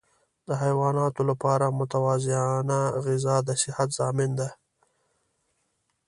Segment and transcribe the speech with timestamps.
[0.47, 4.49] د حیواناتو لپاره متوازنه غذا د صحت ضامن ده.